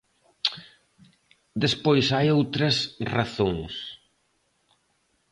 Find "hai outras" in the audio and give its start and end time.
2.15-2.75